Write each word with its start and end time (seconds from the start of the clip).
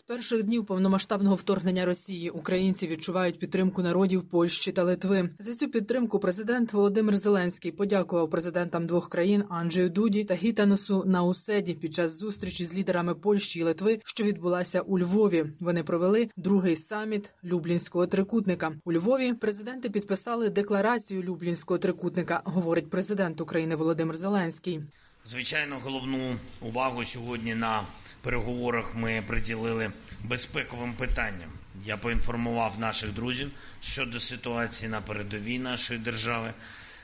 З 0.00 0.02
перших 0.02 0.42
днів 0.42 0.66
повномасштабного 0.66 1.34
вторгнення 1.34 1.84
Росії 1.84 2.30
українці 2.30 2.86
відчувають 2.86 3.38
підтримку 3.38 3.82
народів 3.82 4.22
Польщі 4.22 4.72
та 4.72 4.82
Литви. 4.82 5.30
За 5.38 5.54
цю 5.54 5.68
підтримку 5.68 6.18
президент 6.18 6.72
Володимир 6.72 7.16
Зеленський 7.16 7.72
подякував 7.72 8.30
президентам 8.30 8.86
двох 8.86 9.08
країн 9.08 9.44
Анджею 9.48 9.90
Дуді 9.90 10.24
та 10.24 10.34
Гітанусу 10.34 11.04
Науседі 11.06 11.74
під 11.74 11.94
час 11.94 12.18
зустрічі 12.18 12.64
з 12.64 12.74
лідерами 12.74 13.14
Польщі 13.14 13.60
і 13.60 13.62
Литви, 13.62 14.00
що 14.04 14.24
відбулася 14.24 14.80
у 14.80 14.98
Львові. 14.98 15.46
Вони 15.60 15.82
провели 15.82 16.28
другий 16.36 16.76
саміт 16.76 17.30
Люблінського 17.44 18.06
трикутника. 18.06 18.72
У 18.84 18.92
Львові 18.92 19.34
президенти 19.34 19.90
підписали 19.90 20.50
декларацію 20.50 21.22
Люблінського 21.22 21.78
трикутника. 21.78 22.42
Говорить 22.44 22.90
президент 22.90 23.40
України 23.40 23.76
Володимир 23.76 24.16
Зеленський. 24.16 24.80
Звичайно, 25.24 25.78
головну 25.84 26.36
увагу 26.60 27.04
сьогодні 27.04 27.54
на 27.54 27.82
переговорах 28.22 28.94
ми 28.94 29.22
приділили 29.26 29.92
безпековим 30.24 30.92
питанням. 30.92 31.50
Я 31.84 31.96
поінформував 31.96 32.80
наших 32.80 33.12
друзів 33.12 33.50
щодо 33.82 34.20
ситуації 34.20 34.90
на 34.90 35.00
передовій 35.00 35.58
нашої 35.58 36.00
держави, 36.00 36.52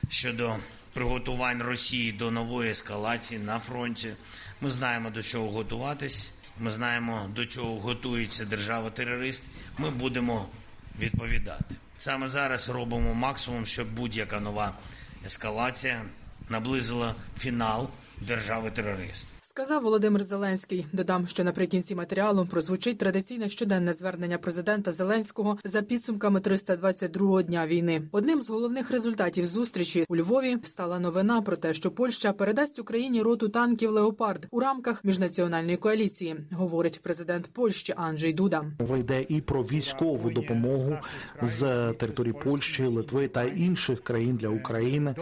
щодо 0.09 0.55
приготувань 0.93 1.63
Росії 1.63 2.11
до 2.11 2.31
нової 2.31 2.71
ескалації 2.71 3.41
на 3.41 3.59
фронті. 3.59 4.13
Ми 4.61 4.69
знаємо 4.69 5.09
до 5.09 5.23
чого 5.23 5.49
готуватись. 5.49 6.31
Ми 6.59 6.71
знаємо 6.71 7.29
до 7.35 7.45
чого 7.45 7.79
готується 7.79 8.45
держава-терорист. 8.45 9.49
Ми 9.77 9.91
будемо 9.91 10.49
відповідати. 10.99 11.75
Саме 11.97 12.27
зараз 12.27 12.69
робимо 12.69 13.13
максимум, 13.13 13.65
щоб 13.65 13.95
будь-яка 13.95 14.39
нова 14.39 14.73
ескалація 15.25 16.01
наблизила 16.49 17.15
фінал 17.39 17.89
держави-терорист. 18.21 19.27
Сказав 19.57 19.83
Володимир 19.83 20.23
Зеленський. 20.23 20.85
Додам, 20.93 21.27
що 21.27 21.43
наприкінці 21.43 21.95
матеріалу 21.95 22.45
прозвучить 22.45 22.97
традиційне 22.97 23.49
щоденне 23.49 23.93
звернення 23.93 24.37
президента 24.37 24.91
Зеленського 24.91 25.57
за 25.63 25.81
підсумками 25.81 26.39
322-го 26.39 27.41
дня 27.41 27.67
війни. 27.67 28.01
Одним 28.11 28.41
з 28.41 28.49
головних 28.49 28.91
результатів 28.91 29.45
зустрічі 29.45 30.05
у 30.09 30.15
Львові 30.15 30.57
стала 30.63 30.99
новина 30.99 31.41
про 31.41 31.57
те, 31.57 31.73
що 31.73 31.91
Польща 31.91 32.33
передасть 32.33 32.79
Україні 32.79 33.21
роту 33.21 33.49
танків 33.49 33.91
Леопард 33.91 34.47
у 34.51 34.59
рамках 34.59 35.05
міжнаціональної 35.05 35.77
коаліції, 35.77 36.35
говорить 36.51 36.99
президент 37.03 37.47
Польщі 37.53 37.93
Анджей 37.97 38.33
Дуда. 38.33 38.65
Мова 38.79 38.97
йде 38.97 39.25
і 39.29 39.41
про 39.41 39.63
військову 39.63 40.29
допомогу 40.29 40.97
з 41.41 41.93
території 41.93 42.33
Польщі, 42.43 42.83
Литви 42.83 43.27
та 43.27 43.43
інших 43.43 44.03
країн 44.03 44.35
для 44.35 44.49
України 44.49 45.15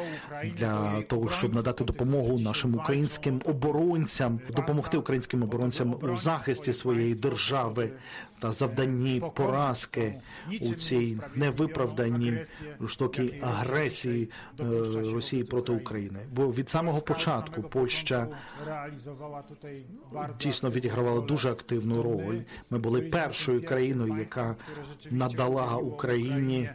для 0.57 1.01
того, 1.01 1.29
щоб 1.29 1.55
надати 1.55 1.83
допомогу 1.83 2.39
нашим 2.39 2.75
українським 2.75 3.41
оборонцям 3.45 4.24
допомогти 4.29 4.97
українським 4.97 5.43
оборонцям 5.43 5.95
у 6.01 6.17
захисті 6.17 6.73
своєї 6.73 7.15
держави 7.15 7.91
та 8.39 8.51
завданні 8.51 9.23
поразки 9.35 10.21
у 10.61 10.73
цій 10.73 11.17
невиправданій 11.35 12.45
жорстокій 12.79 13.41
агресії 13.43 14.29
е, 14.59 14.63
Росії 15.13 15.43
проти 15.43 15.71
України. 15.71 16.19
Бо 16.31 16.47
від 16.47 16.69
самого 16.69 17.01
початку 17.01 17.63
Польща 17.63 18.27
дійсно 20.39 20.69
відігравала 20.69 21.21
дуже 21.21 21.51
активну 21.51 22.03
роль. 22.03 22.39
Ми 22.69 22.77
були 22.77 23.01
першою 23.01 23.65
країною, 23.65 24.17
яка 24.19 24.55
надала 25.11 25.75
Україні 25.75 26.69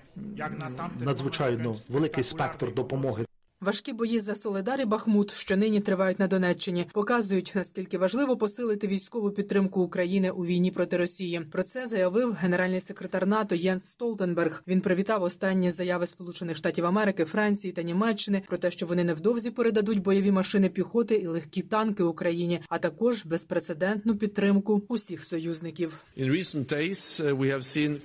надзвичайно 1.01 1.77
великий 1.89 2.25
спектр 2.25 2.75
допомоги. 2.75 3.25
Важкі 3.65 3.93
бої 3.93 4.21
за 4.21 4.35
Соледар 4.35 4.81
і 4.81 4.85
Бахмут, 4.85 5.31
що 5.31 5.57
нині 5.57 5.81
тривають 5.81 6.19
на 6.19 6.27
Донеччині, 6.27 6.87
показують 6.93 7.53
наскільки 7.55 7.99
важливо 7.99 8.37
посилити 8.37 8.87
військову 8.87 9.31
підтримку 9.31 9.81
України 9.81 10.31
у 10.31 10.45
війні 10.45 10.71
проти 10.71 10.97
Росії. 10.97 11.41
Про 11.51 11.63
це 11.63 11.87
заявив 11.87 12.33
генеральний 12.33 12.81
секретар 12.81 13.27
НАТО 13.27 13.55
Єнс 13.55 13.85
Столтенберг. 13.85 14.63
Він 14.67 14.81
привітав 14.81 15.23
останні 15.23 15.71
заяви 15.71 16.07
Сполучених 16.07 16.57
Штатів 16.57 16.87
Америки, 16.87 17.25
Франції 17.25 17.73
та 17.73 17.83
Німеччини 17.83 18.43
про 18.49 18.59
те, 18.59 18.71
що 18.71 18.87
вони 18.87 19.05
невдовзі 19.05 19.51
передадуть 19.51 20.03
бойові 20.03 20.31
машини 20.31 20.69
піхоти 20.69 21.15
і 21.15 21.27
легкі 21.27 21.63
танки 21.63 22.03
Україні, 22.03 22.61
а 22.69 22.79
також 22.79 23.27
безпрецедентну 23.27 24.17
підтримку 24.17 24.83
усіх 24.89 25.25
союзників. 25.25 26.05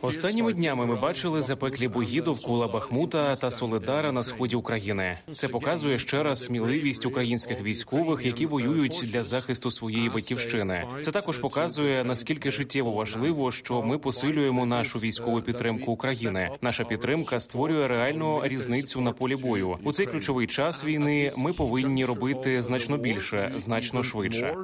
Останніми 0.01 0.53
днями 0.53 0.85
ми 0.85 0.95
бачили 0.95 1.41
запеклі 1.41 1.87
бої 1.87 2.21
довкола 2.21 2.67
Бахмута 2.67 3.35
та 3.35 3.51
Соледара 3.51 4.11
на 4.11 4.23
сході 4.23 4.55
України. 4.55 5.17
Це 5.44 5.44
показує 5.47 5.99
ще 5.99 6.23
раз 6.23 6.43
сміливість 6.43 7.05
українських 7.05 7.61
військових, 7.61 8.25
які 8.25 8.45
воюють 8.45 9.03
для 9.03 9.23
захисту 9.23 9.71
своєї 9.71 10.09
батьківщини. 10.09 10.87
Це 11.01 11.11
також 11.11 11.39
показує 11.39 12.03
наскільки 12.03 12.51
життєво 12.51 12.91
важливо, 12.91 13.51
що 13.51 13.81
ми 13.81 13.97
посилюємо 13.97 14.65
нашу 14.65 14.99
військову 14.99 15.41
підтримку 15.41 15.91
України. 15.91 16.49
Наша 16.61 16.83
підтримка 16.83 17.39
створює 17.39 17.87
реальну 17.87 18.41
різницю 18.43 19.01
на 19.01 19.11
полі 19.11 19.35
бою. 19.35 19.77
У 19.83 19.93
цей 19.93 20.05
ключовий 20.05 20.47
час 20.47 20.83
війни 20.83 21.31
ми 21.37 21.53
повинні 21.53 22.05
робити 22.05 22.61
значно 22.61 22.97
більше, 22.97 23.51
значно 23.55 24.03
швидше. 24.03 24.55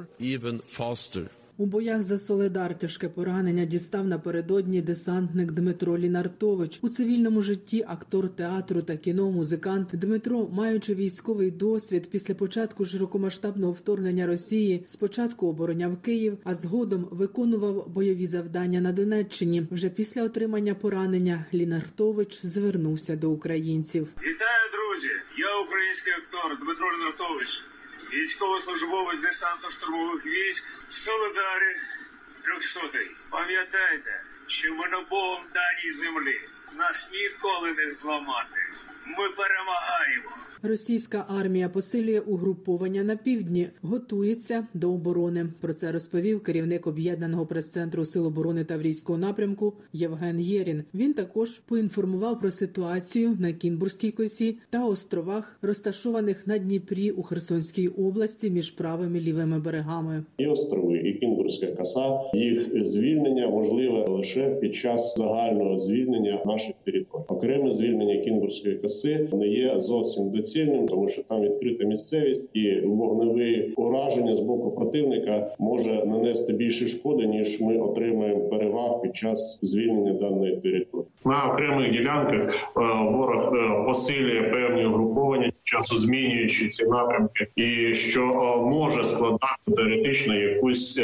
У 1.58 1.66
боях 1.66 2.02
за 2.02 2.18
Соледар 2.18 2.78
тяжке 2.78 3.08
поранення 3.08 3.64
дістав 3.64 4.06
напередодні 4.06 4.82
десантник 4.82 5.52
Дмитро 5.52 5.98
Лінартович. 5.98 6.78
У 6.82 6.88
цивільному 6.88 7.42
житті 7.42 7.84
актор 7.88 8.28
театру 8.28 8.82
та 8.82 8.96
кіно, 8.96 9.30
музикант 9.30 9.88
Дмитро, 9.92 10.48
маючи 10.52 10.94
військовий 10.94 11.50
досвід 11.50 12.10
після 12.10 12.34
початку 12.34 12.84
широкомасштабного 12.84 13.72
вторгнення 13.72 14.26
Росії, 14.26 14.84
спочатку 14.86 15.48
обороняв 15.48 15.96
Київ, 16.02 16.38
а 16.44 16.54
згодом 16.54 17.08
виконував 17.10 17.88
бойові 17.88 18.26
завдання 18.26 18.80
на 18.80 18.92
Донеччині. 18.92 19.66
Вже 19.70 19.88
після 19.88 20.22
отримання 20.22 20.74
поранення 20.74 21.44
Лінартович 21.54 22.46
звернувся 22.46 23.16
до 23.16 23.30
українців. 23.30 24.08
Вітаю, 24.18 24.70
друзі! 24.72 25.08
Я 25.38 25.60
український 25.64 26.12
актор 26.12 26.58
Дмитро 26.64 26.86
Лінартович 26.98 27.64
військовослужбовець 28.12 29.20
десантно-штурмових 29.20 30.26
військ 30.26 30.64
в 30.88 30.92
Солидарі 30.92 31.76
300 32.44 32.80
Пам'ятайте, 33.30 34.22
що 34.46 34.74
ми 34.74 34.88
на 34.88 35.00
Богом 35.00 35.44
даній 35.54 35.92
землі 35.92 36.40
нас 36.78 37.10
ніколи 37.12 37.72
не 37.72 37.90
зламати. 37.90 38.58
Ми 39.06 39.28
перемагаємо. 39.36 40.42
Російська 40.62 41.24
армія 41.28 41.68
посилює 41.68 42.20
угруповання 42.20 43.02
на 43.02 43.16
півдні, 43.16 43.68
готується 43.82 44.66
до 44.74 44.92
оборони. 44.92 45.46
Про 45.60 45.74
це 45.74 45.92
розповів 45.92 46.42
керівник 46.42 46.86
об'єднаного 46.86 47.46
прес-центру 47.46 48.04
Сил 48.04 48.26
оборони 48.26 48.64
Таврійського 48.64 49.18
напрямку 49.18 49.72
Євген 49.92 50.40
Єрін. 50.40 50.84
Він 50.94 51.14
також 51.14 51.50
поінформував 51.58 52.40
про 52.40 52.50
ситуацію 52.50 53.36
на 53.40 53.52
Кінбурзькій 53.52 54.10
косі 54.10 54.58
та 54.70 54.84
островах, 54.84 55.56
розташованих 55.62 56.46
на 56.46 56.58
Дніпрі 56.58 57.10
у 57.10 57.22
Херсонській 57.22 57.88
області 57.88 58.50
між 58.50 58.70
правими 58.70 59.18
і 59.18 59.20
лівими 59.20 59.58
берегами. 59.58 60.24
І 60.38 60.46
острови, 60.46 60.98
і 60.98 61.12
Кінбурзька 61.12 61.66
коса. 61.66 62.20
Їх 62.34 62.84
звільнення 62.84 63.48
можливе 63.48 64.06
лише 64.08 64.50
під 64.50 64.74
час 64.74 65.14
загального 65.16 65.78
звільнення 65.78 66.42
наших 66.46 66.61
територій. 66.84 67.22
Окреме 67.28 67.70
звільнення 67.70 68.16
Кінгурської 68.16 68.74
коси 68.74 69.28
не 69.32 69.48
є 69.48 69.80
зовсім 69.80 70.30
доцільним, 70.30 70.88
тому 70.88 71.08
що 71.08 71.22
там 71.22 71.42
відкрита 71.42 71.84
місцевість 71.84 72.50
і 72.56 72.80
вогневе 72.80 73.68
ураження 73.76 74.34
з 74.34 74.40
боку 74.40 74.70
противника 74.70 75.54
може 75.58 76.04
нанести 76.04 76.52
більше 76.52 76.88
шкоди 76.88 77.26
ніж 77.26 77.60
ми 77.60 77.78
отримаємо 77.78 78.48
переваг 78.48 79.02
під 79.02 79.16
час 79.16 79.58
звільнення 79.62 80.12
даної 80.12 80.56
території. 80.56 81.11
На 81.24 81.44
окремих 81.44 81.90
ділянках 81.90 82.54
е, 82.54 82.60
ворог 83.10 83.54
е, 83.54 83.84
посилює 83.86 84.42
певні 84.42 84.86
угруповання 84.86 85.52
часу 85.62 85.96
змінюючи 85.96 86.68
ці 86.68 86.86
напрямки, 86.86 87.46
і 87.56 87.94
що 87.94 88.20
е, 88.22 88.70
може 88.70 89.04
складати 89.04 89.72
теоретично 89.76 90.34
якусь 90.34 91.02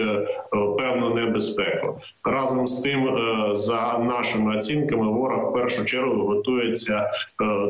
певну 0.79 1.15
небезпеку. 1.15 1.97
Разом 2.25 2.67
з 2.67 2.81
тим, 2.81 3.19
за 3.53 3.99
нашими 3.99 4.57
оцінками, 4.57 5.13
ворог 5.13 5.51
в 5.51 5.55
першу 5.55 5.85
чергу 5.85 6.27
готується 6.27 7.11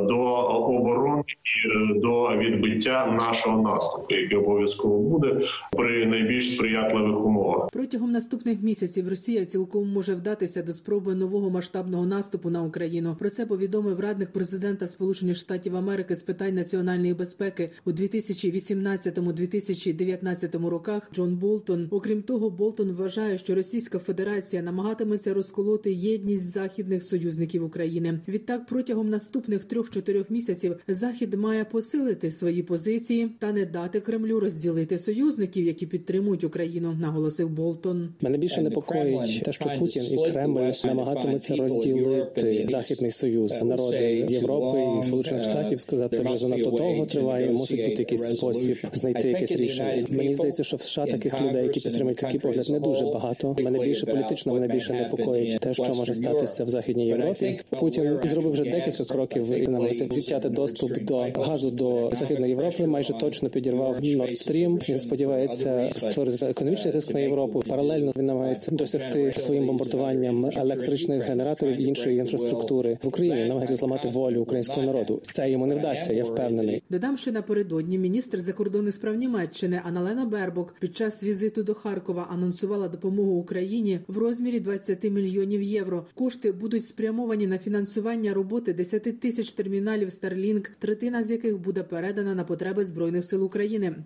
до 0.08 0.18
оборони 0.54 1.17
і 1.28 1.98
до 1.98 2.36
відбиття 2.36 3.16
нашого 3.18 3.62
наступу, 3.62 4.14
який 4.14 4.36
обов'язково 4.36 4.98
буде 4.98 5.40
при 5.76 6.06
найбільш 6.06 6.54
сприятливих 6.54 7.24
умовах. 7.24 7.68
Протягом 7.72 8.12
наступних 8.12 8.62
місяців 8.62 9.08
Росія 9.08 9.46
цілком 9.46 9.92
може 9.92 10.14
вдатися 10.14 10.62
до 10.62 10.72
спроби 10.72 11.14
нового 11.14 11.50
масштабного 11.50 12.06
наступу 12.06 12.50
на 12.50 12.62
Україну. 12.62 13.16
Про 13.18 13.30
це 13.30 13.46
повідомив 13.46 14.00
радник 14.00 14.32
президента 14.32 14.88
Сполучених 14.88 15.36
Штатів 15.36 15.76
Америки 15.76 16.16
з 16.16 16.22
питань 16.22 16.54
національної 16.54 17.14
безпеки 17.14 17.70
у 17.84 17.90
2018-2019 17.90 20.68
роках. 20.68 21.10
Джон 21.14 21.36
Болтон. 21.36 21.88
Окрім 21.90 22.22
того, 22.22 22.50
Болтон 22.50 22.92
вважає, 22.92 23.38
що 23.38 23.54
Російська 23.54 23.98
Федерація 23.98 24.62
намагатиметься 24.62 25.34
розколоти 25.34 25.92
єдність 25.92 26.52
західних 26.52 27.04
союзників 27.04 27.64
України. 27.64 28.20
Відтак, 28.28 28.66
протягом 28.66 29.08
наступних 29.08 29.64
трьох-чотирьох 29.64 30.30
місяців 30.30 30.76
захід 30.88 31.17
має 31.26 31.64
посилити 31.64 32.30
свої 32.30 32.62
позиції 32.62 33.30
та 33.38 33.52
не 33.52 33.64
дати 33.64 34.00
Кремлю 34.00 34.40
розділити 34.40 34.98
союзників, 34.98 35.66
які 35.66 35.86
підтримують 35.86 36.44
Україну. 36.44 36.96
Наголосив 37.00 37.48
Болтон. 37.48 38.08
Мене 38.20 38.38
більше 38.38 38.62
непокоїть 38.62 39.42
те, 39.42 39.52
що 39.52 39.70
Путін 39.78 40.02
і 40.10 40.30
Кремль 40.30 40.72
намагатимуться 40.84 41.56
розділити 41.56 42.66
західний 42.70 43.10
союз, 43.10 43.62
народи 43.62 44.26
Європи 44.28 44.78
і 45.00 45.02
Сполучених 45.02 45.44
Штатів. 45.44 45.80
Сказати 45.80 46.16
це 46.16 46.22
вже 46.22 46.36
занадто 46.36 46.70
довго 46.70 47.06
триває. 47.06 47.50
Мусить 47.50 47.88
бути 47.88 48.02
якийсь 48.02 48.36
спосіб 48.36 48.76
знайти 48.92 49.28
якесь 49.28 49.52
рішення. 49.52 50.06
Мені 50.10 50.34
здається, 50.34 50.64
що 50.64 50.76
в 50.76 50.82
США 50.82 51.06
таких 51.06 51.40
людей, 51.42 51.62
які 51.62 51.80
підтримують 51.80 52.18
такий 52.18 52.40
погляд, 52.40 52.68
не 52.70 52.80
дуже 52.80 53.04
багато. 53.04 53.56
Мене 53.58 53.78
більше 53.78 54.06
політично, 54.06 54.54
мене 54.54 54.68
більше 54.68 54.92
непокоїть 54.92 55.60
те, 55.60 55.74
що 55.74 55.94
може 55.94 56.14
статися 56.14 56.64
в 56.64 56.68
західній 56.68 57.06
Європі. 57.06 57.60
Путін 57.80 58.18
зробив 58.24 58.52
вже 58.52 58.64
декілька 58.64 59.04
кроків 59.04 59.52
і 59.52 59.66
намагався 59.66 60.04
відтяти 60.04 60.48
доступ 60.48 61.02
до 61.08 61.40
газу 61.40 61.70
до 61.70 62.10
західної 62.12 62.50
Європи. 62.50 62.86
Майже 62.86 63.12
точно 63.12 63.50
підірвав 63.50 64.00
Nord 64.00 64.30
Stream. 64.30 64.90
Він 64.90 65.00
сподівається 65.00 65.90
створити 65.96 66.46
економічний 66.46 66.92
тиск 66.92 67.14
на 67.14 67.20
Європу. 67.20 67.62
Паралельно 67.68 68.12
він 68.16 68.26
намагається 68.26 68.70
досягти 68.70 69.32
своїм 69.32 69.66
бомбардуванням 69.66 70.50
електричних 70.56 71.22
генераторів 71.22 71.80
і 71.80 71.84
іншої 71.84 72.18
інфраструктури 72.18 72.98
в 73.02 73.06
Україні. 73.06 73.42
Намагається 73.42 73.76
зламати 73.76 74.08
волю 74.08 74.42
українського 74.42 74.82
народу. 74.82 75.20
Це 75.22 75.50
йому 75.50 75.66
не 75.66 75.74
вдасться. 75.74 76.12
Я 76.12 76.24
впевнений. 76.24 76.82
Додам, 76.90 77.16
що 77.16 77.32
напередодні 77.32 77.98
міністр 77.98 78.40
закордонних 78.40 78.94
справ 78.94 79.14
Німеччини 79.14 79.80
Аналена 79.84 80.24
Бербок 80.24 80.74
під 80.80 80.96
час 80.96 81.22
візиту 81.22 81.62
до 81.62 81.74
Харкова 81.74 82.28
анонсувала 82.30 82.88
допомогу 82.88 83.32
Україні 83.32 84.00
в 84.08 84.18
розмірі 84.18 84.60
20 84.60 85.04
мільйонів 85.04 85.62
євро. 85.62 86.06
Кошти 86.14 86.52
будуть 86.52 86.84
спрямовані 86.84 87.46
на 87.46 87.58
фінансування 87.58 88.34
роботи 88.34 88.72
10 88.72 89.20
тисяч 89.20 89.52
терміналів 89.52 90.08
Starlink, 90.08 90.68
третина 90.98 91.22
з 91.22 91.30
яких 91.30 91.58
буде 91.58 91.82
передана 91.82 92.34
на 92.34 92.44
потреби 92.44 92.84
збройних 92.84 93.24
сил 93.24 93.44
України. 93.44 93.96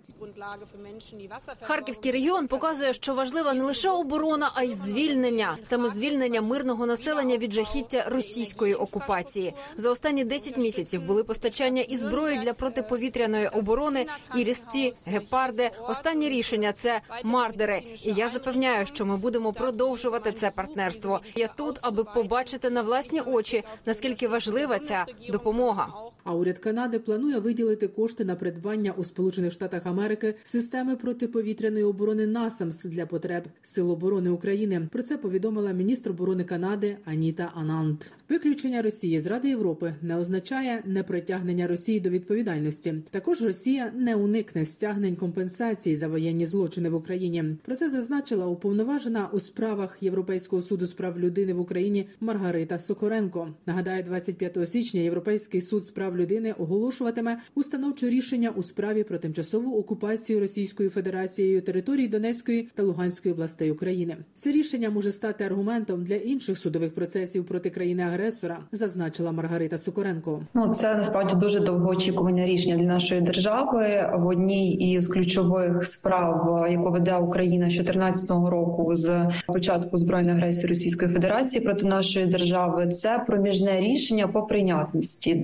Харківський 1.61 2.11
регіон 2.11 2.47
показує, 2.47 2.93
що 2.93 3.13
важлива 3.13 3.53
не 3.53 3.63
лише 3.63 3.89
оборона, 3.89 4.51
а 4.55 4.63
й 4.63 4.75
звільнення, 4.75 5.57
саме 5.63 5.89
звільнення 5.89 6.41
мирного 6.41 6.85
населення 6.85 7.37
від 7.37 7.53
жахіття 7.53 8.05
російської 8.07 8.73
окупації. 8.73 9.53
За 9.77 9.91
останні 9.91 10.23
10 10.23 10.57
місяців 10.57 11.05
були 11.05 11.23
постачання 11.23 11.81
і 11.81 11.97
зброї 11.97 12.39
для 12.39 12.53
протиповітряної 12.53 13.47
оборони, 13.47 14.05
і 14.35 14.43
рісті, 14.43 14.93
гепарди. 15.05 15.71
Останнє 15.89 16.29
рішення 16.29 16.73
це 16.73 17.01
мардери. 17.23 17.81
І 18.03 18.13
я 18.13 18.29
запевняю, 18.29 18.85
що 18.85 19.05
ми 19.05 19.17
будемо 19.17 19.53
продовжувати 19.53 20.31
це 20.31 20.51
партнерство. 20.51 21.21
Я 21.35 21.47
тут, 21.47 21.79
аби 21.81 22.03
побачити 22.03 22.69
на 22.69 22.81
власні 22.81 23.21
очі, 23.21 23.63
наскільки 23.85 24.27
важлива 24.27 24.79
ця 24.79 25.05
допомога. 25.29 26.12
А 26.23 26.35
уряд 26.35 26.59
Канади 26.59 26.99
планує 26.99 27.39
виділити 27.39 27.87
кошти 27.87 28.25
на 28.25 28.35
придбання 28.35 28.93
у 28.97 29.03
Сполучених 29.03 29.53
Штатах 29.53 29.85
Америки 29.85 30.35
системи 30.43 30.95
протиповітряної 30.95 31.83
оборони 31.83 32.27
НАСАМС 32.27 32.83
для 32.83 33.05
потреб 33.05 33.43
Сил 33.61 33.91
оборони 33.91 34.29
України. 34.29 34.87
Про 34.91 35.03
це 35.03 35.17
повідомила 35.17 35.71
міністр 35.71 36.09
оборони 36.09 36.43
Канади 36.43 36.97
Аніта 37.05 37.51
Анант. 37.55 38.13
Виключення 38.29 38.81
Росії 38.81 39.19
з 39.19 39.27
Ради 39.27 39.49
Європи 39.49 39.95
не 40.01 40.17
означає 40.17 40.83
непритягнення 40.85 41.67
Росії 41.67 41.99
до 41.99 42.09
відповідальності. 42.09 42.95
Також 43.11 43.41
Росія 43.41 43.91
не 43.95 44.15
уникне 44.15 44.65
стягнень 44.65 45.15
компенсації 45.15 45.95
за 45.95 46.07
воєнні 46.07 46.45
злочини 46.45 46.89
в 46.89 46.95
Україні. 46.95 47.43
Про 47.65 47.75
це 47.75 47.89
зазначила 47.89 48.47
уповноважена 48.47 49.29
у 49.33 49.39
справах 49.39 49.97
Європейського 50.01 50.61
суду 50.61 50.85
з 50.85 50.93
прав 50.93 51.19
людини 51.19 51.53
в 51.53 51.59
Україні 51.59 52.07
Маргарита 52.19 52.79
Сокоренко. 52.79 53.47
Нагадаю, 53.65 54.03
25 54.03 54.69
січня 54.69 55.01
Європейський 55.01 55.61
суд 55.61 55.83
з 55.85 55.91
прав 55.91 56.12
людини 56.17 56.55
оголошуватиме 56.57 57.37
установче 57.55 58.09
рішення 58.09 58.49
у 58.55 58.63
справі 58.63 59.03
про 59.03 59.17
тимчасову 59.17 59.79
окупацію 59.79 60.39
Російською 60.39 60.89
Федерацією 60.89 61.61
території 61.61 62.07
Донецької 62.07 62.69
та 62.75 62.83
Луганської 62.83 63.33
областей 63.33 63.71
України. 63.71 64.17
Це 64.35 64.51
рішення 64.51 64.89
може 64.89 65.11
стати 65.11 65.43
аргументом 65.43 66.03
для 66.03 66.15
інших 66.15 66.57
судових 66.57 66.95
процесів 66.95 67.45
проти 67.45 67.69
країни 67.69 68.03
агресора, 68.03 68.59
зазначила 68.71 69.31
Маргарита 69.31 69.77
Сокоренко. 69.77 70.41
Ну 70.53 70.73
це 70.73 70.95
насправді 70.95 71.35
дуже 71.35 71.59
довгоочікуване 71.59 72.45
рішення 72.45 72.77
для 72.77 72.85
нашої 72.85 73.21
держави. 73.21 74.09
В 74.13 74.27
одній 74.27 74.73
із 74.73 75.07
ключових 75.07 75.85
справ, 75.85 76.67
яку 76.71 76.91
веде 76.91 77.15
Україна 77.15 77.69
з 77.69 77.73
2014 77.73 78.29
року, 78.29 78.95
з 78.95 79.31
початку 79.47 79.97
збройної 79.97 80.37
агресії 80.37 80.67
Російської 80.67 81.11
Федерації 81.11 81.63
проти 81.63 81.85
нашої 81.85 82.25
держави, 82.25 82.87
це 82.87 83.23
проміжне 83.27 83.81
рішення 83.81 84.27
по 84.27 84.43
прийнятності. 84.43 85.35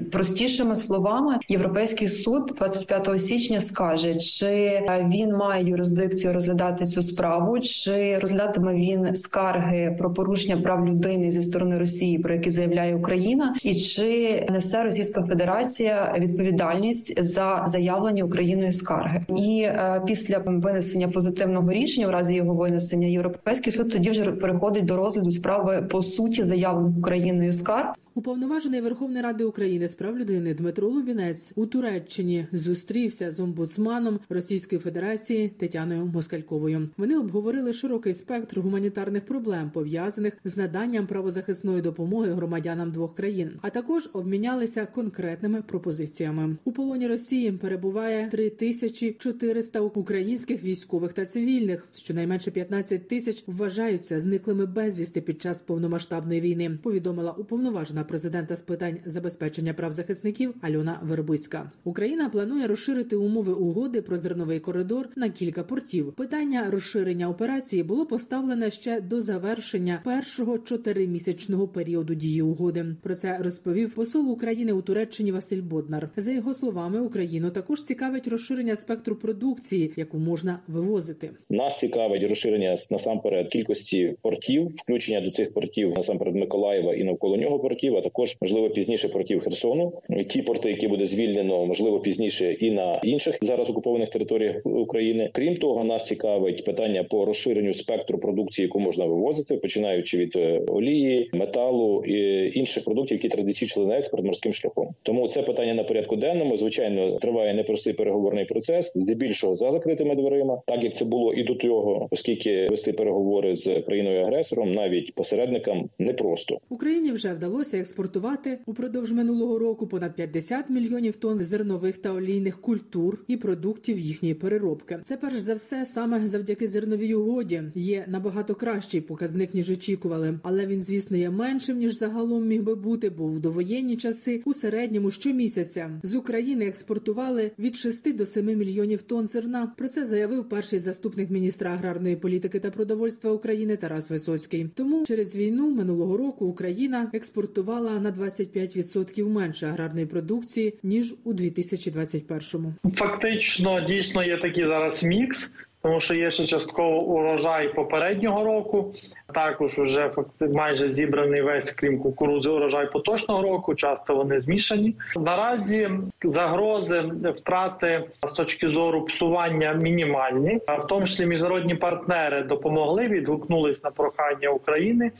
Простішими 0.59 0.75
словами, 0.75 1.39
європейський 1.49 2.09
суд 2.09 2.53
25 2.57 3.21
січня 3.21 3.61
скаже, 3.61 4.15
чи 4.15 4.81
він 5.07 5.35
має 5.35 5.69
юрисдикцію 5.69 6.33
розглядати 6.33 6.85
цю 6.85 7.03
справу, 7.03 7.59
чи 7.59 8.19
розглядатиме 8.19 8.73
він 8.73 9.15
скарги 9.15 9.95
про 9.99 10.13
порушення 10.13 10.57
прав 10.57 10.87
людини 10.87 11.31
зі 11.31 11.41
сторони 11.41 11.77
Росії, 11.77 12.19
про 12.19 12.33
які 12.33 12.49
заявляє 12.49 12.95
Україна, 12.95 13.55
і 13.63 13.75
чи 13.75 14.47
несе 14.49 14.83
Російська 14.83 15.23
Федерація 15.23 16.15
відповідальність 16.19 17.23
за 17.23 17.63
заявлені 17.67 18.23
Україною 18.23 18.71
скарги, 18.71 19.25
і 19.37 19.61
е, 19.61 20.01
після 20.05 20.37
винесення 20.37 21.07
позитивного 21.07 21.71
рішення, 21.71 22.07
в 22.07 22.11
разі 22.11 22.33
його 22.35 22.53
винесення, 22.53 23.07
європейський 23.07 23.73
суд 23.73 23.91
тоді 23.91 24.09
вже 24.09 24.31
переходить 24.31 24.85
до 24.85 24.97
розгляду 24.97 25.31
справи 25.31 25.87
по 25.91 26.01
суті 26.01 26.43
заявлених 26.43 26.97
Україною 26.97 27.53
скарг. 27.53 27.93
Уповноважений 28.15 28.81
Верховної 28.81 29.23
Ради 29.23 29.43
України 29.43 29.87
з 29.87 29.93
прав 29.93 30.17
людини 30.17 30.53
Дмитро 30.53 30.89
Лубінець 30.89 31.51
у 31.55 31.65
Туреччині 31.65 32.47
зустрівся 32.51 33.31
з 33.31 33.39
омбудсманом 33.39 34.19
Російської 34.29 34.81
Федерації 34.81 35.49
Тетяною 35.49 36.05
Москальковою. 36.05 36.89
Вони 36.97 37.17
обговорили 37.17 37.73
широкий 37.73 38.13
спектр 38.13 38.59
гуманітарних 38.59 39.25
проблем, 39.25 39.71
пов'язаних 39.73 40.33
з 40.43 40.57
наданням 40.57 41.07
правозахисної 41.07 41.81
допомоги 41.81 42.31
громадянам 42.31 42.91
двох 42.91 43.15
країн, 43.15 43.51
а 43.61 43.69
також 43.69 44.09
обмінялися 44.13 44.85
конкретними 44.85 45.61
пропозиціями. 45.61 46.57
У 46.63 46.71
полоні 46.71 47.07
Росії 47.07 47.51
перебуває 47.51 48.29
3400 48.29 49.79
українських 49.79 50.63
військових 50.63 51.13
та 51.13 51.25
цивільних. 51.25 51.87
Щонайменше 51.95 52.51
15 52.51 53.07
тисяч 53.07 53.43
вважаються 53.47 54.19
зниклими 54.19 54.65
безвісти 54.65 55.21
під 55.21 55.41
час 55.41 55.61
повномасштабної 55.61 56.41
війни. 56.41 56.77
Повідомила 56.83 57.31
уповноважена 57.31 57.98
президента 58.03 58.55
з 58.55 58.61
питань 58.61 58.97
забезпечення 59.05 59.73
прав 59.73 59.93
захисників 59.93 60.53
Альона 60.61 60.99
Вербицька. 61.03 61.71
Україна 61.83 62.29
планує 62.29 62.67
розширити 62.67 63.15
умови 63.15 63.53
угоди 63.53 64.01
про 64.01 64.17
зерновий 64.17 64.59
коридор 64.59 65.09
на 65.15 65.29
кілька 65.29 65.63
портів. 65.63 66.13
Питання 66.13 66.69
розширення 66.71 67.29
операції 67.29 67.83
було 67.83 68.05
поставлене 68.05 68.71
ще 68.71 69.01
до 69.01 69.21
завершення 69.21 70.01
першого 70.05 70.57
чотиримісячного 70.57 71.67
періоду 71.67 72.13
дії 72.13 72.41
угоди. 72.41 72.85
Про 73.01 73.15
це 73.15 73.37
розповів 73.37 73.95
посол 73.95 74.31
України 74.31 74.73
у 74.73 74.81
Туреччині 74.81 75.31
Василь 75.31 75.61
Боднар. 75.61 76.09
За 76.17 76.31
його 76.31 76.53
словами, 76.53 76.99
Україну 76.99 77.51
також 77.51 77.83
цікавить 77.83 78.27
розширення 78.27 78.75
спектру 78.75 79.15
продукції, 79.15 79.93
яку 79.95 80.19
можна 80.19 80.59
вивозити. 80.67 81.29
Нас 81.49 81.79
цікавить 81.79 82.23
розширення 82.23 82.75
насамперед 82.89 83.47
кількості 83.47 84.15
портів, 84.21 84.67
включення 84.67 85.21
до 85.21 85.31
цих 85.31 85.53
портів 85.53 85.93
насамперед 85.95 86.35
Миколаєва 86.35 86.93
і 86.93 87.03
навколо 87.03 87.37
нього 87.37 87.59
портів 87.59 87.88
портів, 87.89 87.97
а 87.97 88.01
також 88.01 88.37
можливо 88.41 88.69
пізніше 88.69 89.09
портів 89.09 89.41
Херсону. 89.41 89.93
Ті 90.27 90.41
порти, 90.41 90.69
які 90.69 90.87
буде 90.87 91.05
звільнено, 91.05 91.65
можливо, 91.65 91.99
пізніше 91.99 92.53
і 92.53 92.71
на 92.71 93.01
інших 93.03 93.37
зараз 93.41 93.69
окупованих 93.69 94.09
територіях 94.09 94.65
України. 94.65 95.29
Крім 95.33 95.55
того, 95.55 95.83
нас 95.83 96.05
цікавить 96.05 96.65
питання 96.65 97.03
по 97.03 97.25
розширенню 97.25 97.73
спектру 97.73 98.19
продукції, 98.19 98.65
яку 98.65 98.79
можна 98.79 99.05
вивозити, 99.05 99.57
починаючи 99.57 100.17
від 100.17 100.35
е, 100.35 100.61
олії, 100.67 101.29
металу 101.33 102.03
і 102.05 102.51
інших 102.59 102.83
продуктів, 102.83 103.17
які 103.17 103.29
традиційно 103.29 103.85
на 103.85 103.97
експорт 103.97 104.25
морським 104.25 104.53
шляхом. 104.53 104.89
Тому 105.03 105.27
це 105.27 105.41
питання 105.41 105.73
на 105.73 105.83
порядку 105.83 106.15
денному. 106.15 106.57
Звичайно, 106.57 107.17
триває 107.17 107.53
непростий 107.53 107.93
переговорний 107.93 108.45
процес, 108.45 108.91
здебільшого 108.95 109.55
за 109.55 109.71
закритими 109.71 110.15
дверима, 110.15 110.61
так 110.65 110.83
як 110.83 110.95
це 110.95 111.05
було 111.05 111.33
і 111.33 111.43
до 111.43 111.55
того, 111.55 112.07
оскільки 112.11 112.67
вести 112.69 112.93
переговори 112.93 113.55
з 113.55 113.81
країною 113.81 114.21
агресором, 114.21 114.73
навіть 114.73 115.13
посередникам 115.13 115.89
непросто. 115.99 116.59
Україні 116.69 117.11
вже 117.11 117.33
вдалося 117.33 117.77
експортувати 117.79 118.59
упродовж 118.65 119.11
минулого 119.11 119.59
року 119.59 119.87
понад 119.87 120.15
50 120.15 120.69
мільйонів 120.69 121.15
тонн 121.15 121.37
зернових 121.37 121.97
та 121.97 122.13
олійних 122.13 122.61
культур 122.61 123.23
і 123.27 123.37
продуктів 123.37 123.99
їхньої 123.99 124.33
переробки. 124.33 124.99
Це 125.01 125.17
перш 125.17 125.39
за 125.39 125.53
все 125.53 125.85
саме 125.85 126.27
завдяки 126.27 126.67
зерновій 126.67 127.13
угоді 127.13 127.63
є 127.75 128.05
набагато 128.07 128.55
кращий 128.55 129.01
показник 129.01 129.53
ніж 129.53 129.71
очікували, 129.71 130.39
але 130.43 130.65
він, 130.65 130.81
звісно, 130.81 131.17
є 131.17 131.29
меншим 131.29 131.77
ніж 131.77 131.97
загалом 131.97 132.47
міг 132.47 132.63
би 132.63 132.75
бути, 132.75 133.09
бо 133.09 133.27
в 133.27 133.39
довоєнні 133.39 133.97
часи 133.97 134.41
у 134.45 134.53
середньому 134.53 135.11
щомісяця 135.11 135.99
з 136.03 136.15
України 136.15 136.65
експортували 136.65 137.51
від 137.59 137.75
6 137.75 138.15
до 138.15 138.25
7 138.25 138.45
мільйонів 138.45 139.01
тонн 139.01 139.25
зерна. 139.27 139.73
Про 139.77 139.87
це 139.87 140.05
заявив 140.05 140.49
перший 140.49 140.79
заступник 140.79 141.29
міністра 141.29 141.71
аграрної 141.71 142.15
політики 142.15 142.59
та 142.59 142.71
продовольства 142.71 143.31
України 143.31 143.77
Тарас 143.77 144.09
Висоцький. 144.09 144.69
Тому 144.75 145.05
через 145.05 145.35
війну 145.35 145.69
минулого 145.69 146.17
року 146.17 146.45
Україна 146.45 147.11
експортувала 147.13 147.68
на 147.75 148.11
25% 148.11 149.29
менше 149.29 149.67
аграрної 149.67 150.05
продукції 150.05 150.73
ніж 150.83 151.15
у 151.23 151.33
2021-му. 151.33 152.73
Фактично 152.95 153.81
дійсно 153.81 154.23
є 154.23 154.37
такий 154.37 154.65
зараз 154.65 155.03
мікс. 155.03 155.53
Тому 155.81 155.99
що 155.99 156.15
є 156.15 156.31
ще 156.31 156.45
частково 156.45 157.01
урожай 157.01 157.73
попереднього 157.73 158.43
року, 158.43 158.93
також 159.33 159.77
вже 159.77 160.11
майже 160.53 160.89
зібраний 160.89 161.41
весь 161.41 161.71
крім 161.71 161.99
кукурудзи 161.99 162.49
урожай 162.49 162.91
поточного 162.91 163.41
року. 163.41 163.75
Часто 163.75 164.15
вони 164.15 164.41
змішані. 164.41 164.95
Наразі 165.17 165.89
загрози 166.23 167.11
втрати 167.35 168.03
з 168.27 168.33
точки 168.33 168.69
зору 168.69 169.05
псування 169.05 169.73
мінімальні. 169.73 170.59
А 170.67 170.75
в 170.75 170.87
тому 170.87 171.07
числі 171.07 171.25
міжнародні 171.25 171.75
партнери 171.75 172.43
допомогли, 172.43 173.07
відгукнулись 173.07 173.83
на 173.83 173.91
прохання 173.91 174.49
України 174.49 175.11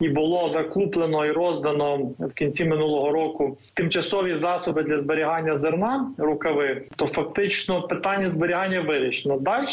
і 0.00 0.08
було 0.08 0.48
закуплено 0.48 1.26
і 1.26 1.30
роздано 1.30 1.96
в 2.18 2.32
кінці 2.34 2.64
минулого 2.64 3.12
року 3.12 3.58
тимчасові 3.74 4.36
засоби 4.36 4.82
для 4.82 5.02
зберігання 5.02 5.58
зерна, 5.58 6.14
рукави, 6.18 6.82
то 6.96 7.06
фактично 7.06 7.82
питання 7.82 8.30
зберігання 8.30 8.80
вирішено. 8.80 9.38
Далі 9.38 9.66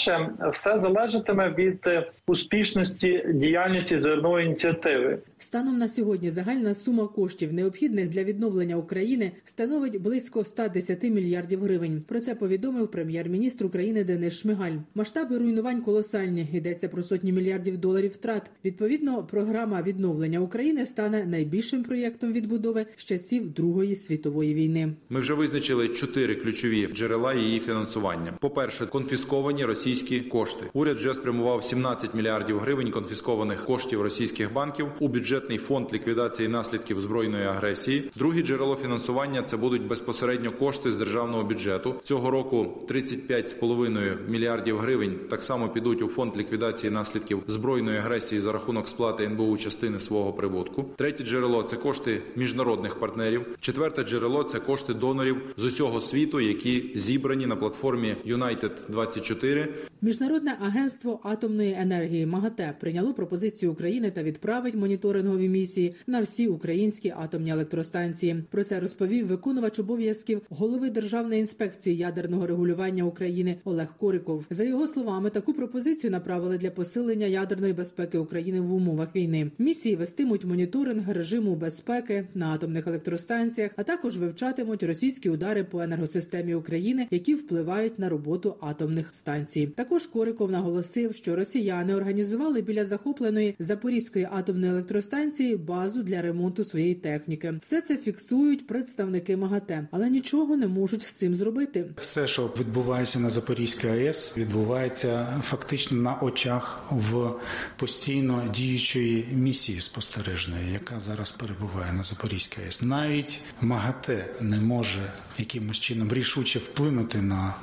все 0.52 0.78
залежатиме 0.78 1.50
від 1.58 1.80
успішності 2.28 3.26
діяльності 3.34 4.00
зернової 4.00 4.46
ініціативи. 4.46 5.18
Станом 5.38 5.78
на 5.78 5.88
сьогодні 5.88 6.30
загальна 6.30 6.74
сума 6.74 7.08
коштів, 7.08 7.54
необхідних 7.54 8.10
для 8.10 8.24
відновлення 8.24 8.76
України, 8.76 9.32
становить 9.44 10.02
близько 10.02 10.44
110 10.44 11.04
мільярдів 11.04 11.64
гривень. 11.64 12.04
Про 12.08 12.20
це 12.20 12.36
повідомив 12.36 12.92
прем'єр-міністр 12.92 13.66
України 13.66 14.04
Денис 14.04 14.40
Шмигаль. 14.40 14.78
Масштаби 14.96 15.38
руйнувань 15.38 15.82
колосальні. 15.82 16.48
Йдеться 16.54 16.90
про 16.90 17.04
сотні 17.04 17.32
мільярдів 17.32 17.78
доларів 17.78 18.12
втрат. 18.12 18.52
Відповідно, 18.66 19.24
програма 19.24 19.82
відновлення 19.82 20.13
України 20.40 20.86
стане 20.86 21.26
найбільшим 21.26 21.84
проєктом 21.84 22.34
відбудови 22.34 22.86
з 22.96 23.06
часів 23.06 23.54
Другої 23.54 23.96
світової 23.96 24.54
війни. 24.54 24.94
Ми 25.10 25.20
вже 25.20 25.34
визначили 25.34 25.88
чотири 25.88 26.36
ключові 26.36 26.88
джерела 26.94 27.34
її 27.34 27.60
фінансування. 27.60 28.34
По 28.40 28.50
перше, 28.50 28.86
конфісковані 28.86 29.66
російські 29.66 30.20
кошти. 30.20 30.66
Уряд 30.74 30.98
вже 30.98 31.14
спрямував 31.14 31.64
17 31.64 32.14
мільярдів 32.14 32.60
гривень 32.60 32.92
конфіскованих 32.92 33.66
коштів 33.66 34.02
російських 34.02 34.54
банків 34.54 34.88
у 35.00 35.08
бюджетний 35.08 35.58
фонд 35.58 35.88
ліквідації 35.94 36.50
наслідків 36.50 37.02
збройної 37.02 37.46
агресії. 37.46 38.12
Друге 38.16 38.42
джерело 38.42 38.76
фінансування 38.76 39.44
це 39.44 39.58
будуть 39.58 39.88
безпосередньо 39.88 40.52
кошти 40.52 40.92
з 40.92 40.96
державного 40.96 41.44
бюджету. 41.44 41.96
Цього 42.04 42.32
року 42.32 42.86
35,5 42.90 44.30
мільярдів 44.30 44.78
гривень 44.78 45.20
так 45.30 45.44
само 45.44 45.70
підуть 45.70 46.02
у 46.02 46.08
фонд 46.08 46.38
ліквідації 46.38 46.92
наслідків 46.92 47.44
збройної 47.48 47.98
агресії 47.98 48.42
за 48.42 48.52
рахунок 48.52 48.88
сплати 48.88 49.24
НБУ 49.24 49.58
частини 49.58 50.00
свого 50.04 50.34
прибутку. 50.34 50.86
Третє 50.96 51.24
джерело 51.24 51.64
це 51.64 51.76
кошти 51.76 52.22
міжнародних 52.36 53.00
партнерів. 53.00 53.46
Четверте 53.60 54.04
джерело 54.04 54.44
це 54.44 54.60
кошти 54.60 54.94
донорів 54.94 55.42
з 55.58 55.64
усього 55.64 56.02
світу, 56.02 56.40
які 56.40 56.92
зібрані 56.96 57.46
на 57.46 57.56
платформі 57.56 58.16
United 58.26 58.72
24 58.90 59.74
Міжнародне 60.04 60.58
агентство 60.62 61.20
атомної 61.24 61.76
енергії 61.80 62.26
МАГАТЕ 62.26 62.74
прийняло 62.80 63.14
пропозицію 63.14 63.72
України 63.72 64.12
та 64.12 64.24
відправить 64.24 64.76
моніторингові 64.76 65.50
місії 65.50 65.96
на 66.08 66.22
всі 66.22 66.48
українські 66.48 67.14
атомні 67.18 67.52
електростанції. 67.52 68.44
Про 68.52 68.64
це 68.64 68.80
розповів 68.80 69.28
виконувач 69.28 69.80
обов'язків 69.80 70.42
голови 70.50 70.90
Державної 70.90 71.40
інспекції 71.40 71.98
ядерного 71.98 72.48
регулювання 72.48 73.04
України 73.04 73.58
Олег 73.64 73.88
Кориков. 73.98 74.46
За 74.50 74.64
його 74.64 74.88
словами, 74.88 75.30
таку 75.30 75.54
пропозицію 75.54 76.12
направили 76.12 76.58
для 76.58 76.72
посилення 76.72 77.26
ядерної 77.26 77.74
безпеки 77.74 78.18
України 78.18 78.62
в 78.62 78.74
умовах 78.74 79.16
війни. 79.16 79.52
Місії 79.58 79.93
вестимуть 79.96 80.46
моніторинг 80.46 81.10
режиму 81.10 81.56
безпеки 81.56 82.28
на 82.34 82.54
атомних 82.54 82.88
електростанціях, 82.88 83.72
а 83.76 83.84
також 83.84 84.18
вивчатимуть 84.18 84.84
російські 84.84 85.30
удари 85.30 85.64
по 85.64 85.82
енергосистемі 85.82 86.56
України, 86.56 87.08
які 87.12 87.36
впливають 87.36 88.00
на 88.00 88.10
роботу 88.10 88.56
атомних 88.62 89.10
станцій. 89.16 89.68
Також 89.68 90.08
Кориков 90.08 90.52
наголосив, 90.52 91.16
що 91.16 91.36
росіяни 91.36 91.96
організували 91.96 92.62
біля 92.62 92.86
захопленої 92.86 93.56
Запорізької 93.60 94.28
атомної 94.32 94.72
електростанції 94.72 95.56
базу 95.56 96.04
для 96.04 96.22
ремонту 96.22 96.66
своєї 96.66 96.96
техніки. 96.96 97.54
Все 97.62 97.82
це 97.82 97.98
фіксують 97.98 98.68
представники 98.68 99.38
МАГАТЕ, 99.38 99.88
але 99.92 100.10
нічого 100.10 100.58
не 100.58 100.68
можуть 100.68 101.02
з 101.02 101.12
цим 101.12 101.36
зробити. 101.36 101.86
Все, 101.98 102.28
що 102.28 102.50
відбувається 102.60 103.20
на 103.20 103.30
Запорізькій 103.30 103.88
АЕС, 103.88 104.38
відбувається 104.38 105.42
фактично 105.44 105.98
на 106.02 106.20
очах 106.22 106.86
в 106.92 107.32
постійно 107.78 108.44
діючої 108.56 109.26
місії 109.34 109.82
спостережної, 109.84 110.72
яка 110.72 111.00
зараз 111.00 111.32
перебуває 111.32 111.94
на 111.94 112.04
Запорізькій 112.04 112.62
АЕС. 112.62 112.82
Навіть 112.82 113.40
МАГАТЕ 113.62 114.26
не 114.42 114.60
може 114.60 115.02
якимось 115.38 115.80
чином 115.80 116.14
рішуче 116.14 116.60
вплинути 116.60 117.22
на 117.22 117.54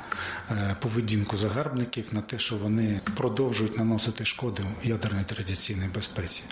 е, 0.50 0.76
поведінку 0.80 1.36
загарбників, 1.36 2.04
на 2.12 2.20
те, 2.20 2.38
що 2.38 2.56
вони 2.56 3.00
продовжують 3.16 3.78
наносити 3.78 4.24
шкоди 4.24 4.62
ядерної 4.84 5.24
традиційній 5.24 5.88
безпеці. 5.94 6.42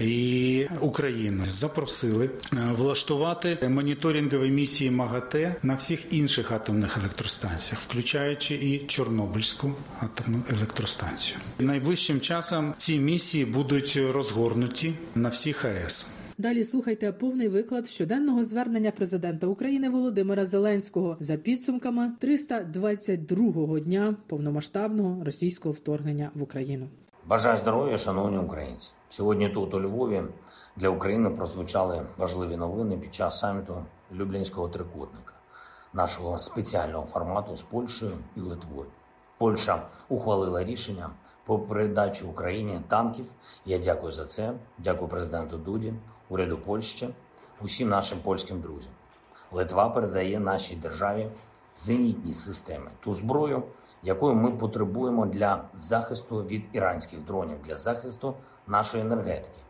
І 0.00 0.66
Україну 0.80 1.44
запросили 1.48 2.30
е, 2.52 2.56
влаштувати 2.76 3.68
моніторингові 3.68 4.50
місії 4.50 4.90
МАГАТЕ 4.90 5.56
на 5.62 5.74
всіх 5.74 6.00
інших 6.10 6.52
атомних 6.52 6.96
електростанціях, 6.96 7.80
включаючи 7.82 8.54
і 8.54 8.78
Чорнобильську 8.78 9.72
атомну 10.00 10.42
електростанцію. 10.50 11.38
Найближчим 11.58 12.20
часом 12.20 12.74
ці 12.76 12.98
місії 12.98 13.44
будуть 13.44 13.98
розгорнуті 14.12 14.75
на 15.14 15.28
всіх 15.28 15.64
АЕС. 15.64 16.06
Далі 16.38 16.64
слухайте 16.64 17.12
повний 17.12 17.48
виклад 17.48 17.88
щоденного 17.88 18.44
звернення 18.44 18.90
президента 18.90 19.46
України 19.46 19.90
Володимира 19.90 20.46
Зеленського 20.46 21.16
за 21.20 21.36
підсумками 21.36 22.12
322-го 22.20 23.78
дня 23.78 24.16
повномасштабного 24.26 25.24
російського 25.24 25.72
вторгнення 25.72 26.30
в 26.34 26.42
Україну. 26.42 26.88
Бажаю 27.26 27.58
здоров'я, 27.58 27.98
шановні 27.98 28.38
українці. 28.38 28.88
Сьогодні 29.08 29.48
тут 29.48 29.74
у 29.74 29.80
Львові 29.80 30.22
для 30.76 30.88
України 30.88 31.30
прозвучали 31.30 32.06
важливі 32.16 32.56
новини 32.56 32.98
під 32.98 33.14
час 33.14 33.40
саміту 33.40 33.84
Люблінського 34.14 34.68
трикутника, 34.68 35.32
нашого 35.94 36.38
спеціального 36.38 37.06
формату 37.06 37.56
з 37.56 37.62
Польщею 37.62 38.12
і 38.36 38.40
Литвою. 38.40 38.86
Польща 39.38 39.82
ухвалила 40.08 40.64
рішення 40.64 41.10
по 41.44 41.58
передачі 41.58 42.24
Україні 42.24 42.80
танків. 42.88 43.26
Я 43.64 43.78
дякую 43.78 44.12
за 44.12 44.24
це. 44.24 44.52
Дякую 44.78 45.08
президенту 45.08 45.58
Дуді, 45.58 45.94
уряду 46.28 46.58
Польщі, 46.58 47.08
усім 47.60 47.88
нашим 47.88 48.18
польським 48.18 48.60
друзям. 48.60 48.92
Литва 49.52 49.88
передає 49.88 50.40
нашій 50.40 50.76
державі 50.76 51.30
зенітні 51.76 52.32
системи, 52.32 52.90
ту 53.00 53.12
зброю, 53.12 53.62
якою 54.02 54.34
ми 54.34 54.50
потребуємо 54.50 55.26
для 55.26 55.64
захисту 55.74 56.44
від 56.44 56.64
іранських 56.72 57.20
дронів, 57.20 57.62
для 57.62 57.76
захисту 57.76 58.34
нашої 58.66 59.02
енергетики. 59.02 59.60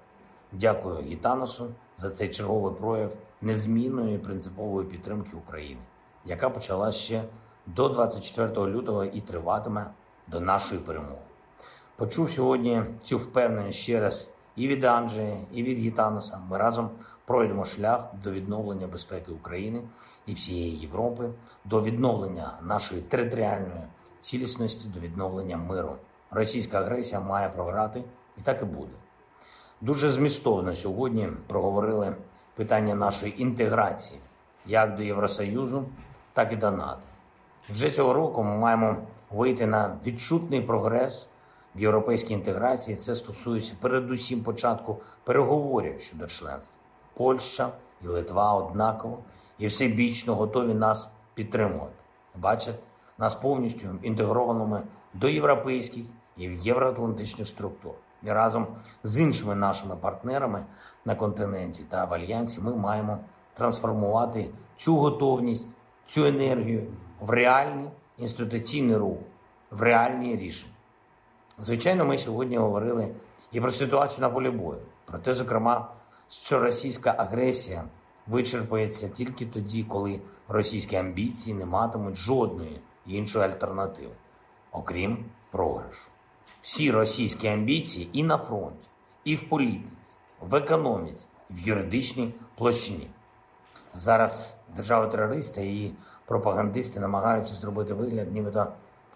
Дякую 0.52 1.02
Гітаносу 1.02 1.66
за 1.96 2.10
цей 2.10 2.28
черговий 2.28 2.74
прояв 2.74 3.12
незмінної 3.40 4.18
принципової 4.18 4.88
підтримки 4.88 5.36
України, 5.36 5.80
яка 6.24 6.50
почала 6.50 6.92
ще 6.92 7.24
до 7.66 7.88
24 7.88 8.66
лютого 8.66 9.04
і 9.04 9.20
триватиме 9.20 9.90
до 10.26 10.40
нашої 10.40 10.80
перемоги. 10.80 11.16
Почув 11.96 12.30
сьогодні 12.30 12.82
цю 13.02 13.18
впевненість 13.18 13.78
ще 13.78 14.00
раз 14.00 14.30
і 14.56 14.68
від 14.68 14.84
Анджея, 14.84 15.36
і 15.52 15.62
від 15.62 15.78
Гітаноса. 15.78 16.40
Ми 16.50 16.58
разом 16.58 16.90
пройдемо 17.24 17.64
шлях 17.64 18.06
до 18.24 18.30
відновлення 18.30 18.86
безпеки 18.86 19.32
України 19.32 19.82
і 20.26 20.32
всієї 20.32 20.76
Європи, 20.78 21.30
до 21.64 21.82
відновлення 21.82 22.52
нашої 22.62 23.02
територіальної 23.02 23.82
цілісності, 24.20 24.88
до 24.88 25.00
відновлення 25.00 25.56
миру. 25.56 25.96
Російська 26.30 26.80
агресія 26.80 27.20
має 27.20 27.48
програти, 27.48 28.04
і 28.38 28.40
так 28.40 28.62
і 28.62 28.64
буде. 28.64 28.92
Дуже 29.80 30.10
змістовно 30.10 30.76
сьогодні 30.76 31.28
проговорили 31.46 32.16
питання 32.54 32.94
нашої 32.94 33.42
інтеграції 33.42 34.20
як 34.66 34.96
до 34.96 35.02
Євросоюзу, 35.02 35.88
так 36.32 36.52
і 36.52 36.56
до 36.56 36.70
НАТО. 36.70 37.02
Вже 37.68 37.90
цього 37.90 38.12
року 38.12 38.42
ми 38.42 38.56
маємо 38.56 38.96
вийти 39.30 39.66
на 39.66 39.98
відчутний 40.06 40.60
прогрес 40.60 41.28
в 41.74 41.80
європейській 41.80 42.34
інтеграції. 42.34 42.96
Це 42.96 43.14
стосується 43.14 43.74
передусім 43.80 44.42
початку 44.42 45.00
переговорів 45.24 46.00
щодо 46.00 46.26
членства. 46.26 46.76
Польща 47.14 47.72
і 48.04 48.06
Литва 48.06 48.54
однаково 48.54 49.18
і 49.58 49.66
всебічно 49.66 50.34
готові 50.34 50.74
нас 50.74 51.10
підтримувати. 51.34 51.92
Бачать 52.36 52.78
нас 53.18 53.34
повністю 53.34 53.86
інтегрованими 54.02 54.82
до 55.14 55.28
європейських 55.28 56.04
і 56.36 56.42
євроатлантичних 56.42 57.48
структур. 57.48 57.92
І 58.22 58.30
разом 58.30 58.66
з 59.02 59.18
іншими 59.18 59.54
нашими 59.54 59.96
партнерами 59.96 60.64
на 61.04 61.14
континенті 61.14 61.82
та 61.88 62.04
в 62.04 62.14
альянсі 62.14 62.60
ми 62.60 62.76
маємо 62.76 63.18
трансформувати 63.54 64.50
цю 64.76 64.96
готовність, 64.96 65.66
цю 66.06 66.24
енергію 66.24 66.86
в 67.20 67.30
реальний 67.30 67.90
інституційний 68.18 68.96
рух, 68.96 69.18
в 69.70 69.82
реальні 69.82 70.36
рішення. 70.36 70.72
Звичайно, 71.58 72.04
ми 72.04 72.18
сьогодні 72.18 72.56
говорили 72.56 73.14
і 73.52 73.60
про 73.60 73.72
ситуацію 73.72 74.20
на 74.20 74.30
полі 74.30 74.50
бою, 74.50 74.80
про 75.04 75.18
те, 75.18 75.34
зокрема, 75.34 75.90
що 76.28 76.58
російська 76.58 77.14
агресія 77.18 77.84
вичерпається 78.26 79.08
тільки 79.08 79.46
тоді, 79.46 79.82
коли 79.84 80.20
російські 80.48 80.96
амбіції 80.96 81.54
не 81.54 81.64
матимуть 81.64 82.16
жодної 82.16 82.80
іншої 83.06 83.44
альтернативи, 83.44 84.12
окрім 84.72 85.24
програшу. 85.50 86.10
Всі 86.60 86.90
російські 86.90 87.48
амбіції 87.48 88.08
і 88.12 88.22
на 88.22 88.38
фронті, 88.38 88.88
і 89.24 89.34
в 89.34 89.48
політиці, 89.48 90.12
в 90.40 90.54
економіці, 90.54 91.26
в 91.50 91.58
юридичній 91.68 92.34
площині. 92.54 93.10
Зараз 93.94 94.56
держава-терористи 94.76 95.66
і 95.66 95.92
пропагандисти 96.26 97.00
намагаються 97.00 97.54
зробити 97.54 97.94
вигляд, 97.94 98.32
нібито 98.32 98.66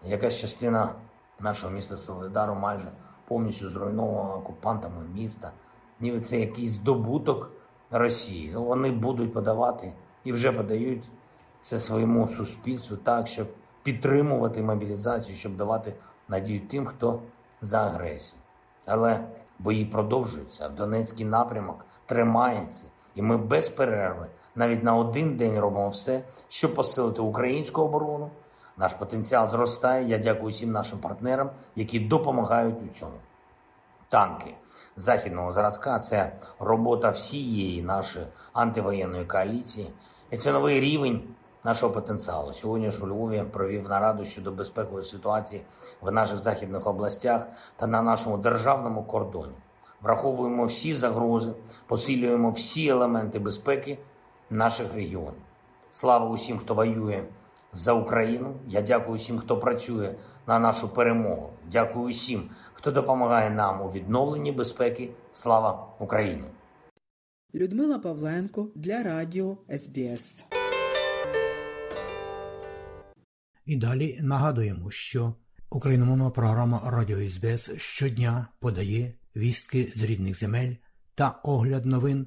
якась 0.04 0.38
частина 0.38 0.94
нашого 1.40 1.72
міста 1.72 1.96
Солидару 1.96 2.54
майже 2.54 2.88
повністю 3.28 3.68
зруйнована 3.68 4.34
окупантами 4.34 5.04
міста, 5.14 5.52
ніби 6.00 6.20
це 6.20 6.40
якийсь 6.40 6.70
здобуток 6.70 7.50
Росії. 7.90 8.50
Ну, 8.54 8.64
Вони 8.64 8.90
будуть 8.90 9.32
подавати 9.32 9.92
і 10.24 10.32
вже 10.32 10.52
подають 10.52 11.10
це 11.60 11.78
своєму 11.78 12.28
суспільству 12.28 12.96
так, 12.96 13.26
щоб 13.26 13.48
підтримувати 13.82 14.62
мобілізацію, 14.62 15.36
щоб 15.36 15.56
давати 15.56 15.94
надію 16.28 16.60
тим, 16.60 16.86
хто 16.86 17.22
за 17.60 17.86
агресію. 17.86 18.40
Але 18.86 19.24
бої 19.58 19.84
продовжуються. 19.84 20.68
Донецький 20.68 21.26
напрямок 21.26 21.86
тримається, 22.06 22.86
і 23.14 23.22
ми 23.22 23.36
без 23.36 23.68
перерви 23.68 24.26
навіть 24.54 24.84
на 24.84 24.96
один 24.96 25.36
день 25.36 25.58
робимо 25.58 25.88
все, 25.88 26.22
щоб 26.48 26.74
посилити 26.74 27.22
українську 27.22 27.82
оборону. 27.82 28.30
Наш 28.76 28.92
потенціал 28.92 29.48
зростає. 29.48 30.08
Я 30.08 30.18
дякую 30.18 30.52
всім 30.52 30.72
нашим 30.72 30.98
партнерам, 30.98 31.50
які 31.76 32.00
допомагають 32.00 32.76
у 32.90 32.98
цьому. 32.98 33.16
Танки 34.08 34.54
західного 34.96 35.52
зразка 35.52 35.98
це 35.98 36.32
робота 36.58 37.10
всієї 37.10 37.82
нашої 37.82 38.26
антивоєнної 38.52 39.24
коаліції, 39.24 39.90
і 40.30 40.36
це 40.36 40.52
новий 40.52 40.80
рівень 40.80 41.22
нашого 41.64 41.92
потенціалу. 41.92 42.52
Сьогодні 42.52 42.90
ж 42.90 43.04
у 43.04 43.06
Львові 43.06 43.44
провів 43.52 43.88
нараду 43.88 44.24
щодо 44.24 44.52
безпекової 44.52 45.04
ситуації 45.04 45.62
в 46.00 46.10
наших 46.10 46.38
західних 46.38 46.86
областях 46.86 47.46
та 47.76 47.86
на 47.86 48.02
нашому 48.02 48.38
державному 48.38 49.02
кордоні. 49.02 49.54
Враховуємо 50.02 50.66
всі 50.66 50.94
загрози, 50.94 51.52
посилюємо 51.86 52.50
всі 52.50 52.88
елементи 52.88 53.38
безпеки 53.38 53.98
наших 54.50 54.94
регіонів. 54.94 55.42
Слава 55.90 56.28
усім, 56.28 56.58
хто 56.58 56.74
воює 56.74 57.24
за 57.72 57.92
Україну. 57.92 58.54
Я 58.66 58.82
дякую 58.82 59.18
всім, 59.18 59.38
хто 59.38 59.58
працює 59.58 60.14
на 60.46 60.58
нашу 60.58 60.88
перемогу. 60.88 61.52
Дякую 61.70 62.04
усім, 62.08 62.50
хто 62.72 62.90
допомагає 62.90 63.50
нам 63.50 63.82
у 63.82 63.88
відновленні 63.88 64.52
безпеки. 64.52 65.10
Слава 65.32 65.88
Україні! 65.98 66.44
Людмила 67.54 67.98
Павленко 67.98 68.68
для 68.74 69.02
Радіо 69.02 69.56
СБС. 69.76 70.46
І 73.64 73.76
далі 73.76 74.18
нагадуємо, 74.22 74.90
що 74.90 75.34
україномовна 75.70 76.30
програма 76.30 76.82
Радіо 76.86 77.28
СБС 77.28 77.70
щодня 77.76 78.46
подає 78.60 79.14
вістки 79.36 79.92
з 79.94 80.02
рідних 80.02 80.38
земель 80.38 80.74
та 81.14 81.40
огляд 81.42 81.86
новин 81.86 82.26